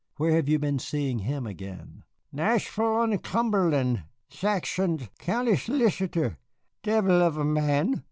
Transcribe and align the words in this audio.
"Where 0.17 0.31
have 0.31 0.49
you 0.49 0.57
been 0.57 0.79
seeing 0.79 1.19
him 1.19 1.45
again?" 1.45 2.05
"Nashville 2.31 2.87
on 2.95 3.15
Cumberland. 3.19 4.03
Jackson'sh 4.31 5.09
county 5.19 5.51
sholicitor, 5.55 6.37
devil 6.81 7.21
of 7.21 7.37
a 7.37 7.45
man. 7.45 7.99